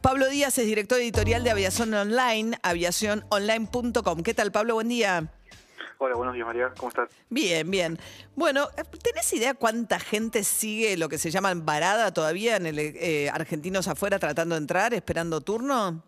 Pablo 0.00 0.28
Díaz 0.28 0.58
es 0.58 0.66
director 0.66 0.98
editorial 0.98 1.44
de 1.44 1.50
Aviación 1.50 1.94
Online, 1.94 2.58
aviaciononline.com. 2.62 4.22
¿Qué 4.22 4.34
tal, 4.34 4.50
Pablo? 4.50 4.74
Buen 4.74 4.88
día. 4.88 5.30
Hola, 6.00 6.14
buenos 6.14 6.34
días 6.34 6.46
María, 6.46 6.72
¿cómo 6.76 6.90
estás? 6.90 7.08
Bien, 7.28 7.68
bien. 7.68 7.98
Bueno, 8.36 8.68
¿tenés 9.02 9.32
idea 9.32 9.54
cuánta 9.54 9.98
gente 9.98 10.44
sigue 10.44 10.96
lo 10.96 11.08
que 11.08 11.18
se 11.18 11.32
llama 11.32 11.52
varada 11.56 12.12
todavía 12.14 12.56
en 12.56 12.66
el 12.66 12.78
eh, 12.78 13.28
argentinos 13.30 13.88
afuera 13.88 14.20
tratando 14.20 14.54
de 14.54 14.60
entrar, 14.60 14.94
esperando 14.94 15.40
turno? 15.40 16.04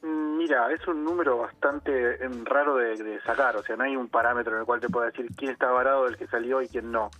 Mm, 0.00 0.38
Mira, 0.38 0.72
es 0.72 0.86
un 0.88 1.04
número 1.04 1.36
bastante 1.36 2.24
em, 2.24 2.46
raro 2.46 2.76
de, 2.76 2.96
de 2.96 3.20
sacar, 3.22 3.56
o 3.56 3.62
sea, 3.62 3.76
no 3.76 3.84
hay 3.84 3.94
un 3.94 4.08
parámetro 4.08 4.54
en 4.54 4.60
el 4.60 4.66
cual 4.66 4.80
te 4.80 4.88
pueda 4.88 5.06
decir 5.06 5.26
quién 5.36 5.52
está 5.52 5.70
varado 5.70 6.04
del 6.04 6.16
que 6.16 6.26
salió 6.26 6.62
y 6.62 6.68
quién 6.68 6.90
no. 6.90 7.10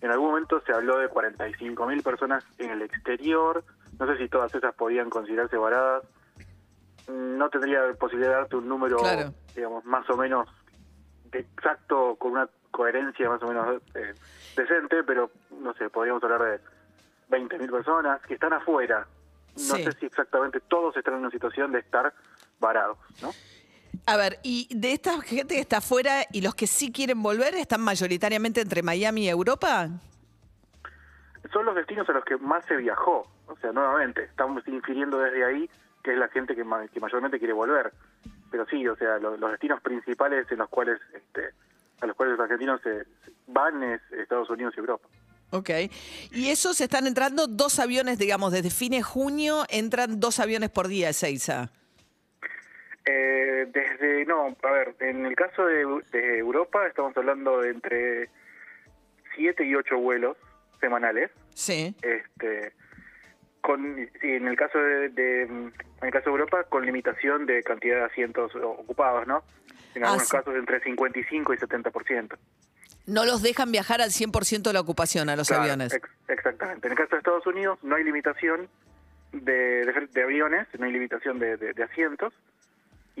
En 0.00 0.10
algún 0.10 0.28
momento 0.30 0.60
se 0.64 0.72
habló 0.72 0.98
de 0.98 1.08
45 1.08 1.86
mil 1.86 2.02
personas 2.02 2.44
en 2.58 2.70
el 2.70 2.82
exterior, 2.82 3.64
no 3.98 4.06
sé 4.06 4.16
si 4.16 4.28
todas 4.28 4.54
esas 4.54 4.74
podían 4.74 5.10
considerarse 5.10 5.56
varadas. 5.56 6.04
No 7.08 7.50
tendría 7.50 7.80
posibilidad 7.98 8.30
de 8.32 8.36
darte 8.36 8.56
un 8.56 8.68
número, 8.68 8.98
Claro. 8.98 9.34
digamos, 9.54 9.84
más 9.84 10.08
o 10.10 10.16
menos 10.16 10.48
exacto, 11.32 12.16
con 12.16 12.32
una 12.32 12.48
coherencia 12.70 13.28
más 13.28 13.42
o 13.42 13.46
menos 13.48 13.82
eh, 13.94 14.14
decente, 14.56 15.02
pero 15.04 15.30
no 15.60 15.74
sé, 15.74 15.88
podríamos 15.90 16.22
hablar 16.24 16.42
de 16.42 16.60
20 17.28 17.58
mil 17.58 17.70
personas 17.70 18.20
que 18.22 18.34
están 18.34 18.52
afuera. 18.52 19.06
No 19.54 19.76
Sí. 19.76 19.84
sé 19.84 19.92
si 19.94 20.06
exactamente 20.06 20.60
todos 20.60 20.96
están 20.96 21.14
en 21.14 21.20
una 21.20 21.30
situación 21.30 21.72
de 21.72 21.80
estar 21.80 22.12
varados, 22.60 22.98
¿no? 23.20 23.30
A 24.06 24.16
ver, 24.16 24.38
y 24.42 24.66
de 24.74 24.92
esta 24.92 25.20
gente 25.22 25.54
que 25.54 25.60
está 25.60 25.78
afuera 25.78 26.24
y 26.32 26.40
los 26.40 26.54
que 26.54 26.66
sí 26.66 26.90
quieren 26.90 27.22
volver, 27.22 27.54
¿están 27.54 27.80
mayoritariamente 27.80 28.60
entre 28.60 28.82
Miami 28.82 29.24
y 29.24 29.28
Europa? 29.28 29.88
Son 31.52 31.64
los 31.64 31.74
destinos 31.74 32.08
a 32.08 32.12
los 32.12 32.24
que 32.24 32.36
más 32.36 32.64
se 32.66 32.76
viajó. 32.76 33.26
O 33.46 33.56
sea, 33.60 33.72
nuevamente, 33.72 34.24
estamos 34.24 34.66
infiriendo 34.68 35.18
desde 35.18 35.44
ahí 35.44 35.70
que 36.02 36.12
es 36.12 36.18
la 36.18 36.28
gente 36.28 36.54
que, 36.56 36.64
ma- 36.64 36.86
que 36.88 36.98
mayormente 37.00 37.38
quiere 37.38 37.52
volver. 37.52 37.92
Pero 38.50 38.66
sí, 38.70 38.86
o 38.88 38.96
sea, 38.96 39.18
lo- 39.18 39.36
los 39.36 39.50
destinos 39.50 39.80
principales 39.82 40.46
en 40.50 40.58
los 40.58 40.68
cuales 40.68 40.98
este, 41.14 41.50
a 42.00 42.06
los 42.06 42.16
cuales 42.16 42.32
los 42.38 42.40
argentinos 42.44 42.80
se, 42.82 43.04
van 43.48 43.82
es 43.82 44.00
Estados 44.12 44.48
Unidos 44.50 44.74
y 44.76 44.80
Europa. 44.80 45.06
Ok. 45.50 45.70
Y 46.32 46.48
esos 46.50 46.80
están 46.80 47.06
entrando 47.06 47.46
dos 47.48 47.78
aviones, 47.80 48.18
digamos, 48.18 48.52
desde 48.52 48.70
fines 48.70 49.00
de 49.00 49.02
junio 49.02 49.64
entran 49.68 50.20
dos 50.20 50.38
aviones 50.40 50.70
por 50.70 50.88
día, 50.88 51.12
Seiza. 51.12 51.70
Eh, 53.12 53.66
desde, 53.72 54.24
no, 54.24 54.56
a 54.62 54.70
ver, 54.70 54.94
en 55.00 55.26
el 55.26 55.34
caso 55.34 55.64
de, 55.66 55.84
de 56.12 56.38
Europa 56.38 56.86
estamos 56.86 57.16
hablando 57.16 57.60
de 57.60 57.70
entre 57.70 58.28
7 59.34 59.64
y 59.64 59.74
8 59.74 59.98
vuelos 59.98 60.36
semanales. 60.80 61.30
Sí. 61.54 61.94
este 62.02 62.72
con 63.62 63.94
sí, 64.22 64.28
en 64.36 64.46
el 64.48 64.56
caso 64.56 64.78
de, 64.78 65.08
de- 65.10 65.42
en 65.42 65.72
el 66.00 66.10
caso 66.10 66.26
de 66.26 66.30
Europa 66.30 66.64
con 66.64 66.86
limitación 66.86 67.44
de 67.46 67.62
cantidad 67.62 67.96
de 67.96 68.04
asientos 68.04 68.54
ocupados 68.56 69.26
no 69.26 69.42
en 69.94 70.04
Ah, 70.04 70.08
algunos 70.08 70.28
sí. 70.28 70.36
casos 70.36 70.54
entre 70.54 70.80
55 70.80 71.52
y 71.52 71.58
70 71.58 71.90
No 73.06 73.24
los 73.26 73.42
dejan 73.42 73.70
viajar 73.72 74.00
al 74.00 74.10
100% 74.10 74.62
de 74.62 74.72
la 74.72 74.80
ocupación 74.80 75.28
a 75.28 75.36
los 75.36 75.50
aviones. 75.50 75.92
exactamente 76.28 76.86
en 76.86 76.92
el 76.92 76.96
caso 76.98 77.10
de 77.10 77.18
Estados 77.18 77.46
Unidos 77.46 77.78
no 77.82 77.96
hay 77.96 78.04
limitación 78.04 78.68
de, 79.32 79.84
de- 79.84 80.06
de 80.10 80.22
aviones 80.22 80.66
no 80.78 80.86
hay 80.86 80.92
limitación 80.92 81.38
de- 81.38 81.56
de 81.58 81.82
asientos 81.84 82.32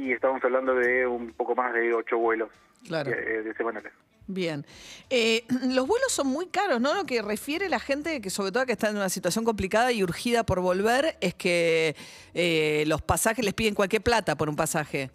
y 0.06 0.12
estamos 0.12 0.42
hablando 0.44 0.74
de 0.74 1.06
un 1.06 1.32
poco 1.32 1.54
más 1.54 1.72
de 1.72 1.92
ocho 1.94 2.18
vuelos 2.18 2.50
Claro. 2.86 3.10
eh, 3.10 3.42
de 3.42 3.54
semanales 3.54 3.92
Bien. 4.26 4.64
Eh, 5.10 5.44
los 5.74 5.86
vuelos 5.86 6.12
son 6.12 6.28
muy 6.28 6.46
caros, 6.46 6.80
¿no? 6.80 6.94
Lo 6.94 7.04
que 7.04 7.20
refiere 7.22 7.68
la 7.68 7.80
gente, 7.80 8.20
que 8.20 8.30
sobre 8.30 8.52
todo 8.52 8.66
que 8.66 8.72
está 8.72 8.88
en 8.88 8.96
una 8.96 9.08
situación 9.08 9.44
complicada 9.44 9.92
y 9.92 10.02
urgida 10.02 10.44
por 10.44 10.60
volver, 10.60 11.16
es 11.20 11.34
que 11.34 11.96
eh, 12.34 12.84
los 12.86 13.02
pasajes 13.02 13.44
les 13.44 13.54
piden 13.54 13.74
cualquier 13.74 14.02
plata 14.02 14.36
por 14.36 14.48
un 14.48 14.56
pasaje. 14.56 15.10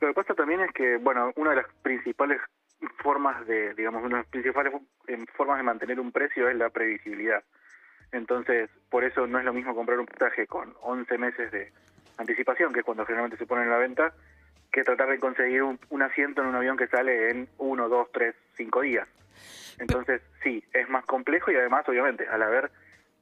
Lo 0.00 0.08
que 0.08 0.14
pasa 0.14 0.34
también 0.34 0.60
es 0.60 0.72
que, 0.72 0.96
bueno, 0.96 1.32
una 1.36 1.50
de 1.50 1.56
las 1.56 1.66
principales 1.82 2.40
formas 3.02 3.46
de, 3.46 3.74
digamos, 3.74 4.02
una 4.02 4.18
de 4.18 4.22
las 4.22 4.30
principales 4.30 4.72
eh, 5.08 5.24
formas 5.36 5.56
de 5.58 5.62
mantener 5.64 5.98
un 6.00 6.12
precio 6.12 6.48
es 6.48 6.56
la 6.56 6.70
previsibilidad. 6.70 7.42
Entonces, 8.12 8.70
por 8.90 9.04
eso 9.04 9.26
no 9.26 9.38
es 9.38 9.44
lo 9.44 9.52
mismo 9.52 9.74
comprar 9.74 9.98
un 9.98 10.06
pasaje 10.06 10.46
con 10.46 10.74
11 10.82 11.18
meses 11.18 11.52
de 11.52 11.72
anticipación, 12.18 12.72
que 12.72 12.80
es 12.80 12.84
cuando 12.84 13.06
generalmente 13.06 13.38
se 13.38 13.46
pone 13.46 13.62
en 13.62 13.70
la 13.70 13.78
venta, 13.78 14.12
que 14.70 14.84
tratar 14.84 15.08
de 15.08 15.18
conseguir 15.18 15.62
un, 15.62 15.80
un 15.88 16.02
asiento 16.02 16.42
en 16.42 16.48
un 16.48 16.54
avión 16.54 16.76
que 16.76 16.88
sale 16.88 17.30
en 17.30 17.48
1, 17.56 17.88
2, 17.88 18.08
3, 18.12 18.34
5 18.56 18.80
días. 18.82 19.08
Entonces, 19.78 20.20
sí, 20.42 20.62
es 20.72 20.88
más 20.88 21.04
complejo 21.06 21.50
y 21.50 21.56
además, 21.56 21.88
obviamente, 21.88 22.26
al 22.28 22.42
haber 22.42 22.70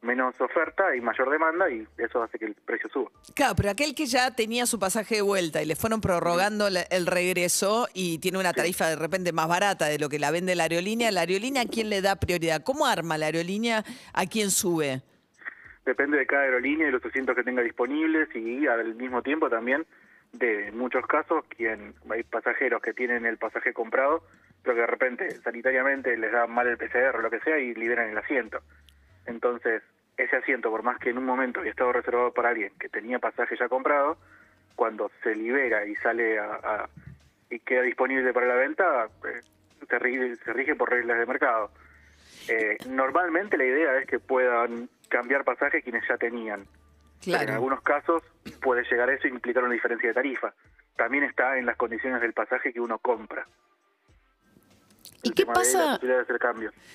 menos 0.03 0.41
oferta 0.41 0.95
y 0.95 1.01
mayor 1.01 1.31
demanda, 1.31 1.69
y 1.69 1.87
eso 1.99 2.23
hace 2.23 2.39
que 2.39 2.47
el 2.47 2.55
precio 2.55 2.89
suba. 2.89 3.11
Claro, 3.35 3.55
pero 3.57 3.71
aquel 3.71 3.95
que 3.95 4.07
ya 4.07 4.31
tenía 4.31 4.67
su 4.67 4.79
pasaje 4.79 5.17
de 5.17 5.23
vuelta 5.23 5.63
y 5.63 5.67
le 5.67 5.77
fueron 5.77 6.01
prorrogando 6.01 6.69
el 6.69 7.07
regreso 7.07 7.89
y 7.93 8.19
tiene 8.19 8.39
una 8.39 8.53
tarifa 8.53 8.89
de 8.89 8.97
repente 8.97 9.33
más 9.33 9.49
barata 9.49 9.87
de 9.87 9.99
lo 9.99 10.09
que 10.09 10.19
la 10.19 10.31
vende 10.31 10.55
la 10.55 10.65
aerolínea, 10.65 11.11
¿la 11.11 11.23
aerolínea 11.23 11.63
a 11.63 11.67
quién 11.67 11.91
le 11.91 12.01
da 12.03 12.17
prioridad? 12.17 12.63
¿Cómo 12.63 12.87
arma 12.87 13.19
la 13.19 13.27
aerolínea 13.27 13.85
a 14.13 14.27
quién 14.27 14.51
sube? 14.51 15.03
Depende 15.87 16.19
de 16.19 16.27
cada 16.27 16.43
aerolínea 16.43 16.89
y 16.89 16.91
los 16.91 17.05
asientos 17.05 17.35
que 17.35 17.45
tenga 17.45 17.63
disponibles 17.63 18.29
y 18.35 18.67
al 18.67 18.95
mismo 18.97 19.23
tiempo 19.23 19.49
también 19.49 19.87
de 20.33 20.71
muchos 20.73 21.07
casos 21.07 21.45
quien 21.49 21.95
hay 22.11 22.23
pasajeros 22.25 22.83
que 22.83 22.93
tienen 22.93 23.25
el 23.25 23.39
pasaje 23.39 23.73
comprado 23.73 24.23
pero 24.63 24.75
que 24.75 24.81
de 24.81 24.87
repente 24.89 25.31
sanitariamente 25.31 26.17
les 26.17 26.33
da 26.33 26.47
mal 26.49 26.67
el 26.67 26.77
PCR 26.77 27.15
o 27.17 27.21
lo 27.23 27.31
que 27.31 27.39
sea 27.41 27.57
y 27.61 27.73
liberan 27.75 28.11
el 28.11 28.19
asiento. 28.19 28.59
Entonces, 29.25 29.81
ese 30.17 30.37
asiento, 30.37 30.71
por 30.71 30.83
más 30.83 30.99
que 30.99 31.11
en 31.11 31.19
un 31.19 31.25
momento 31.25 31.61
había 31.61 31.71
estado 31.71 31.93
reservado 31.93 32.33
para 32.33 32.49
alguien 32.49 32.73
que 32.81 32.89
tenía 32.89 33.21
pasaje 33.21 33.57
ya 33.57 33.69
comprado, 33.69 34.19
cuando 34.75 35.09
se 35.23 35.37
libera 35.37 35.87
y 35.87 35.95
sale 35.97 36.39
a, 36.41 36.47
a- 36.63 36.89
y 37.49 37.61
queda 37.61 37.83
disponible 37.83 38.33
para 38.33 38.47
la 38.49 38.55
venta, 38.57 39.07
eh, 39.25 39.41
se, 39.89 39.99
rige, 40.01 40.35
se 40.37 40.53
rige 40.53 40.75
por 40.75 40.91
reglas 40.91 41.19
de 41.21 41.27
mercado. 41.27 41.71
Eh, 42.49 42.77
normalmente 42.89 43.57
la 43.57 43.65
idea 43.67 43.99
es 43.99 44.07
que 44.09 44.19
puedan 44.19 44.89
cambiar 45.09 45.45
pasaje 45.45 45.83
quienes 45.83 46.07
ya 46.09 46.17
tenían. 46.17 46.67
En 47.25 47.51
algunos 47.51 47.81
casos 47.83 48.23
puede 48.61 48.85
llegar 48.85 49.09
a 49.09 49.15
eso 49.15 49.27
e 49.27 49.31
implicar 49.31 49.65
una 49.65 49.73
diferencia 49.73 50.09
de 50.09 50.15
tarifa. 50.15 50.55
También 50.97 51.25
está 51.25 51.59
en 51.59 51.67
las 51.67 51.77
condiciones 51.77 52.21
del 52.21 52.33
pasaje 52.33 52.73
que 52.73 52.81
uno 52.81 52.99
compra. 52.99 53.47
¿Y 55.23 55.31
qué 55.31 55.47
pasa? 55.47 56.01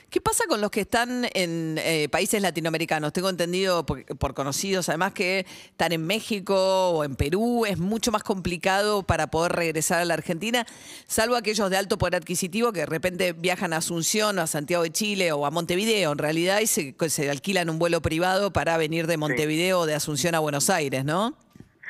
¿Qué 0.09 0.21
pasa 0.21 0.45
con 0.47 0.61
los 0.61 0.71
que 0.71 0.81
están 0.81 1.25
en 1.33 1.77
eh, 1.79 2.07
países 2.09 2.41
latinoamericanos? 2.41 3.13
Tengo 3.13 3.29
entendido 3.29 3.85
por, 3.85 4.05
por 4.17 4.33
conocidos, 4.33 4.89
además, 4.89 5.13
que 5.13 5.45
están 5.65 5.91
en 5.91 6.05
México 6.05 6.89
o 6.89 7.03
en 7.03 7.15
Perú. 7.15 7.65
Es 7.65 7.77
mucho 7.77 8.11
más 8.11 8.23
complicado 8.23 9.03
para 9.03 9.27
poder 9.27 9.53
regresar 9.53 10.01
a 10.01 10.05
la 10.05 10.13
Argentina, 10.13 10.65
salvo 11.05 11.35
aquellos 11.35 11.69
de 11.69 11.77
alto 11.77 11.97
poder 11.97 12.15
adquisitivo 12.15 12.71
que 12.71 12.81
de 12.81 12.85
repente 12.85 13.33
viajan 13.33 13.73
a 13.73 13.77
Asunción 13.77 14.39
o 14.39 14.41
a 14.41 14.47
Santiago 14.47 14.83
de 14.83 14.91
Chile 14.91 15.31
o 15.31 15.45
a 15.45 15.51
Montevideo, 15.51 16.11
en 16.11 16.17
realidad, 16.17 16.59
y 16.61 16.67
se, 16.67 16.95
se 17.09 17.29
alquilan 17.29 17.69
un 17.69 17.79
vuelo 17.79 18.01
privado 18.01 18.53
para 18.53 18.77
venir 18.77 19.07
de 19.07 19.17
Montevideo 19.17 19.79
o 19.79 19.85
de 19.85 19.95
Asunción 19.95 20.35
a 20.35 20.39
Buenos 20.39 20.69
Aires, 20.69 21.03
¿no? 21.03 21.35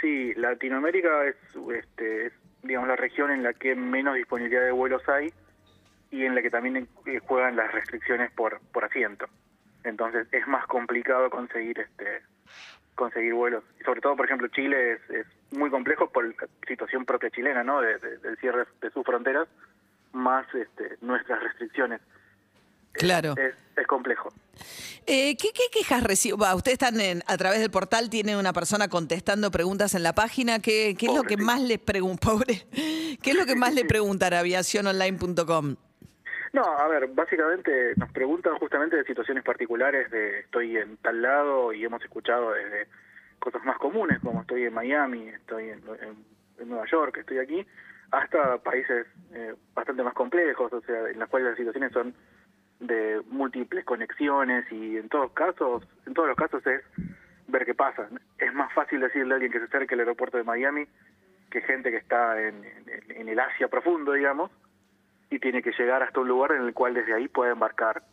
Sí, 0.01 0.33
Latinoamérica 0.35 1.27
es, 1.27 1.35
este, 1.77 2.27
es, 2.27 2.33
digamos, 2.63 2.87
la 2.87 2.95
región 2.95 3.29
en 3.31 3.43
la 3.43 3.53
que 3.53 3.75
menos 3.75 4.15
disponibilidad 4.15 4.63
de 4.63 4.71
vuelos 4.71 5.01
hay 5.07 5.31
y 6.11 6.25
en 6.25 6.35
la 6.35 6.41
que 6.41 6.49
también 6.49 6.87
eh, 7.05 7.19
juegan 7.19 7.55
las 7.55 7.71
restricciones 7.71 8.31
por, 8.31 8.59
por 8.73 8.85
asiento. 8.85 9.25
Entonces 9.83 10.27
es 10.31 10.45
más 10.47 10.67
complicado 10.67 11.29
conseguir 11.29 11.79
este 11.79 12.21
conseguir 12.95 13.33
vuelos. 13.33 13.63
Y 13.79 13.83
sobre 13.83 14.01
todo, 14.01 14.15
por 14.15 14.25
ejemplo, 14.25 14.47
Chile 14.49 14.93
es, 14.93 15.09
es 15.09 15.25
muy 15.57 15.69
complejo 15.71 16.09
por 16.11 16.25
la 16.27 16.47
situación 16.67 17.05
propia 17.05 17.29
chilena, 17.31 17.63
¿no? 17.63 17.81
De, 17.81 17.97
de- 17.97 18.17
del 18.17 18.37
cierre 18.37 18.65
de 18.81 18.91
sus 18.91 19.03
fronteras, 19.03 19.47
más 20.11 20.45
este, 20.53 20.97
nuestras 21.01 21.41
restricciones. 21.41 22.01
Claro. 22.91 23.33
Es, 23.37 23.55
es 23.77 23.87
complejo. 23.87 24.31
Eh, 25.07 25.35
¿qué, 25.37 25.47
qué 25.53 25.63
quejas 25.71 26.03
recibo? 26.03 26.45
Ustedes 26.53 26.73
están 26.73 26.99
en- 26.99 27.23
a 27.25 27.37
través 27.37 27.61
del 27.61 27.71
portal, 27.71 28.09
tienen 28.09 28.35
una 28.37 28.53
persona 28.53 28.87
contestando 28.89 29.49
preguntas 29.49 29.95
en 29.95 30.03
la 30.03 30.13
página. 30.13 30.59
¿Qué, 30.59 30.95
qué 30.99 31.05
es 31.07 31.13
lo 31.15 31.23
que 31.23 31.37
sí. 31.37 31.41
más 31.43 31.61
les 31.61 31.79
pregunta? 31.79 32.27
Pobre. 32.31 32.67
¿Qué 32.71 33.31
es 33.31 33.35
lo 33.35 33.45
que 33.45 33.55
más 33.55 33.73
le 33.73 33.85
preguntan 33.85 34.33
a 34.33 34.39
aviaciononline.com? 34.39 35.75
No, 36.53 36.63
a 36.63 36.87
ver, 36.89 37.07
básicamente 37.07 37.93
nos 37.95 38.11
preguntan 38.11 38.57
justamente 38.57 38.97
de 38.97 39.05
situaciones 39.05 39.43
particulares, 39.43 40.11
de 40.11 40.39
estoy 40.39 40.75
en 40.75 40.97
tal 40.97 41.21
lado 41.21 41.71
y 41.71 41.85
hemos 41.85 42.03
escuchado 42.03 42.51
desde 42.51 42.87
cosas 43.39 43.63
más 43.63 43.77
comunes 43.77 44.19
como 44.19 44.41
estoy 44.41 44.65
en 44.65 44.73
Miami, 44.73 45.29
estoy 45.29 45.69
en, 45.69 45.81
Nueva 46.65 46.85
York, 46.85 47.17
estoy 47.17 47.39
aquí, 47.39 47.65
hasta 48.11 48.57
países 48.59 49.07
eh, 49.33 49.55
bastante 49.73 50.03
más 50.03 50.13
complejos, 50.13 50.71
o 50.71 50.81
sea, 50.81 51.09
en 51.09 51.17
las 51.17 51.27
cuales 51.27 51.49
las 51.49 51.57
situaciones 51.57 51.91
son 51.91 52.13
de 52.79 53.19
múltiples 53.29 53.83
conexiones 53.83 54.71
y 54.71 54.97
en 54.97 55.09
todos 55.09 55.31
casos, 55.31 55.87
en 56.05 56.13
todos 56.13 56.27
los 56.27 56.37
casos 56.37 56.65
es 56.67 56.81
ver 57.47 57.65
qué 57.65 57.73
pasa. 57.73 58.09
Es 58.37 58.53
más 58.53 58.71
fácil 58.73 58.99
decirle 58.99 59.33
a 59.33 59.35
alguien 59.35 59.51
que 59.51 59.57
se 59.57 59.65
acerque 59.65 59.95
al 59.95 60.01
aeropuerto 60.01 60.37
de 60.37 60.43
Miami 60.43 60.85
que 61.49 61.61
gente 61.61 61.89
que 61.89 61.97
está 61.97 62.39
en 62.39 62.63
el 63.09 63.39
Asia 63.39 63.67
profundo, 63.67 64.13
digamos, 64.13 64.51
y 65.31 65.39
tiene 65.39 65.63
que 65.63 65.71
llegar 65.71 66.03
hasta 66.03 66.19
un 66.19 66.27
lugar 66.27 66.51
en 66.51 66.61
el 66.63 66.73
cual 66.73 66.93
desde 66.93 67.13
ahí 67.15 67.27
puede 67.27 67.53
embarcar. 67.53 68.03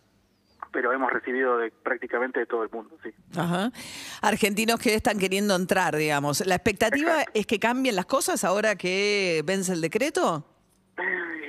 Pero 0.72 0.92
hemos 0.92 1.12
recibido 1.12 1.58
de 1.58 1.70
prácticamente 1.70 2.40
de 2.40 2.46
todo 2.46 2.62
el 2.62 2.70
mundo, 2.70 2.96
sí. 3.02 3.10
Ajá. 3.36 3.70
Argentinos 4.22 4.78
que 4.78 4.94
están 4.94 5.18
queriendo 5.18 5.56
entrar, 5.56 5.96
digamos. 5.96 6.46
¿La 6.46 6.54
expectativa 6.56 7.10
Exacto. 7.20 7.32
es 7.34 7.46
que 7.46 7.58
cambien 7.58 7.96
las 7.96 8.06
cosas 8.06 8.44
ahora 8.44 8.76
que 8.76 9.42
vence 9.44 9.72
el 9.72 9.80
decreto? 9.80 10.46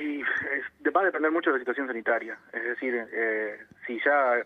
Y 0.02 0.20
es- 0.20 0.94
va 0.96 1.02
a 1.02 1.04
depender 1.04 1.30
mucho 1.30 1.50
de 1.50 1.56
la 1.56 1.60
situación 1.60 1.86
sanitaria. 1.86 2.38
Es 2.52 2.64
decir, 2.64 2.94
eh, 3.12 3.58
si 3.86 3.98
ya 4.04 4.36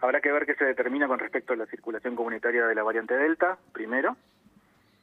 habrá 0.00 0.20
que 0.20 0.32
ver 0.32 0.44
qué 0.46 0.54
se 0.56 0.64
determina 0.64 1.06
con 1.06 1.18
respecto 1.18 1.52
a 1.52 1.56
la 1.56 1.66
circulación 1.66 2.14
comunitaria 2.16 2.66
de 2.66 2.74
la 2.74 2.82
variante 2.82 3.14
Delta, 3.16 3.56
primero, 3.72 4.16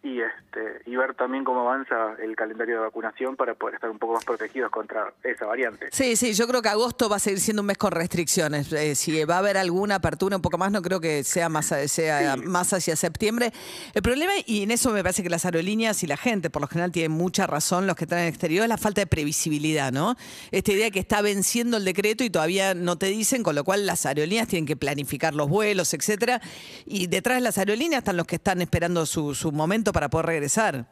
y 0.06 0.22
este 0.22 0.84
y 0.86 0.96
ver 0.96 1.16
también 1.16 1.44
cómo 1.44 1.62
avanza 1.62 2.14
el 2.22 2.36
calendario 2.36 2.76
de 2.76 2.82
vacunación 2.82 3.36
para 3.36 3.56
poder 3.56 3.76
estar 3.76 3.90
un 3.90 3.98
poco 3.98 4.14
más 4.14 4.24
protegidos 4.24 4.70
contra 4.70 5.12
esa 5.24 5.48
variante. 5.48 5.88
Sí, 5.92 6.16
sí, 6.16 6.34
yo 6.34 6.48
creo 6.48 6.62
que 6.62 6.70
agosto 6.70 7.10
va 7.10 7.16
a 7.16 7.20
seguir 7.20 7.40
siendo 7.40 7.64
un 7.64 7.66
mes 7.66 7.78
con 7.80 7.92
restricciones. 7.92 8.72
Eh, 8.72 8.94
si 8.94 9.24
va 9.24 9.36
a 9.36 9.40
haber 9.40 9.58
alguna 9.58 9.96
apertura 9.96 10.36
un 10.36 10.44
poco 10.44 10.60
más, 10.60 10.72
no 10.72 10.84
creo 10.84 11.02
que 11.02 11.24
sea 11.24 11.50
más, 11.50 11.74
sea 11.88 12.36
más 12.38 12.72
hacia 12.72 12.96
septiembre. 12.96 13.52
El 13.96 14.04
problema, 14.04 14.34
y 14.46 14.62
en 14.62 14.72
eso 14.72 14.92
me 14.92 15.02
parece 15.02 15.24
que 15.24 15.30
las 15.30 15.44
aerolíneas 15.44 16.04
y 16.04 16.08
la 16.08 16.18
gente, 16.18 16.52
por 16.52 16.62
lo 16.62 16.68
general, 16.68 16.92
tienen 16.92 17.12
mucha 17.12 17.48
razón, 17.48 17.88
los 17.88 17.96
que 17.96 18.04
están 18.04 18.20
en 18.20 18.26
el 18.26 18.30
exterior, 18.30 18.64
es 18.64 18.70
la 18.70 18.78
falta 18.78 19.02
de 19.02 19.08
previsibilidad, 19.08 19.92
¿no? 19.92 20.16
Esta 20.52 20.72
idea 20.72 20.92
que 20.92 21.00
está 21.00 21.24
venciendo 21.24 21.78
el 21.78 21.86
decreto 21.86 22.24
y 22.24 22.30
todavía 22.30 22.76
no 22.76 22.98
te 22.98 23.08
dicen, 23.08 23.42
con 23.42 23.56
lo 23.56 23.64
cual 23.64 23.88
las 23.88 24.06
aerolíneas 24.06 24.48
tienen 24.48 24.68
que 24.68 24.76
planificar 24.76 25.34
los 25.34 25.50
vuelos, 25.50 25.96
etcétera. 25.96 26.42
Y 26.86 27.08
detrás 27.08 27.38
de 27.38 27.42
las 27.42 27.58
aerolíneas 27.58 28.00
están 28.00 28.18
los 28.18 28.28
que 28.28 28.36
están 28.36 28.62
esperando 28.62 29.08
su, 29.08 29.34
su 29.34 29.52
momento 29.52 29.95
para 29.96 30.10
poder 30.10 30.28
regresar. 30.28 30.86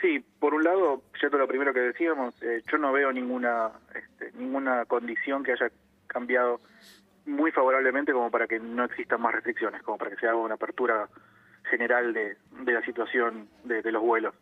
Sí, 0.00 0.24
por 0.40 0.54
un 0.54 0.64
lado, 0.64 1.02
yendo 1.20 1.36
a 1.36 1.40
lo 1.40 1.48
primero 1.48 1.72
que 1.74 1.80
decíamos, 1.80 2.40
eh, 2.42 2.62
yo 2.70 2.78
no 2.78 2.92
veo 2.92 3.12
ninguna 3.12 3.70
este, 3.94 4.32
ninguna 4.38 4.84
condición 4.86 5.42
que 5.44 5.52
haya 5.52 5.70
cambiado 6.06 6.60
muy 7.26 7.52
favorablemente 7.52 8.12
como 8.12 8.30
para 8.30 8.46
que 8.46 8.58
no 8.58 8.84
existan 8.84 9.20
más 9.20 9.32
restricciones, 9.34 9.82
como 9.82 9.98
para 9.98 10.10
que 10.10 10.16
se 10.16 10.26
haga 10.26 10.36
una 10.36 10.54
apertura 10.54 11.08
general 11.70 12.12
de, 12.12 12.36
de 12.64 12.72
la 12.72 12.82
situación 12.84 13.48
de, 13.64 13.82
de 13.82 13.92
los 13.92 14.02
vuelos. 14.02 14.34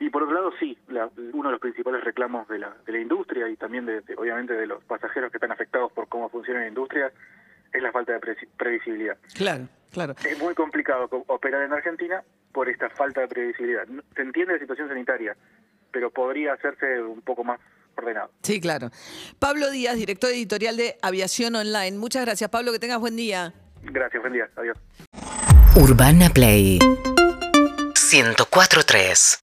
Y 0.00 0.10
por 0.10 0.24
otro 0.24 0.34
lado, 0.34 0.52
sí, 0.58 0.76
la- 0.88 1.08
uno 1.32 1.48
de 1.48 1.52
los 1.52 1.60
principales 1.60 2.02
reclamos 2.04 2.46
de 2.48 2.58
la, 2.58 2.74
de 2.84 2.92
la 2.92 2.98
industria 2.98 3.48
y 3.48 3.56
también 3.56 3.86
de, 3.86 4.00
de- 4.02 4.14
obviamente 4.16 4.54
de 4.54 4.66
los 4.66 4.82
pasajeros 4.84 5.30
que 5.30 5.36
están 5.38 5.52
afectados 5.52 5.92
por 5.92 6.08
cómo 6.08 6.28
funciona 6.28 6.60
la 6.60 6.68
industria 6.68 7.10
es 7.72 7.82
la 7.82 7.92
falta 7.92 8.12
de 8.12 8.20
presi- 8.20 8.48
previsibilidad. 8.58 9.16
Claro, 9.34 9.68
claro. 9.92 10.14
Es 10.28 10.38
muy 10.38 10.54
complicado 10.54 11.08
co- 11.08 11.24
operar 11.28 11.62
en 11.62 11.72
Argentina 11.72 12.22
por 12.56 12.68
esta 12.70 12.88
falta 12.88 13.20
de 13.20 13.28
previsibilidad. 13.28 13.86
Se 14.14 14.22
entiende 14.22 14.54
la 14.54 14.58
situación 14.58 14.88
sanitaria, 14.88 15.36
pero 15.92 16.10
podría 16.10 16.54
hacerse 16.54 17.02
un 17.02 17.20
poco 17.20 17.44
más 17.44 17.60
ordenado. 17.98 18.30
Sí, 18.42 18.62
claro. 18.62 18.88
Pablo 19.38 19.70
Díaz, 19.70 19.96
director 19.96 20.30
editorial 20.30 20.78
de 20.78 20.96
Aviación 21.02 21.54
Online. 21.54 21.98
Muchas 21.98 22.24
gracias, 22.24 22.48
Pablo. 22.48 22.72
Que 22.72 22.78
tengas 22.78 22.98
buen 22.98 23.14
día. 23.14 23.52
Gracias, 23.82 24.22
buen 24.22 24.32
día. 24.32 24.48
Adiós. 24.56 24.78
Urbana 25.76 26.30
Play 26.30 26.78
104.3 26.78 29.42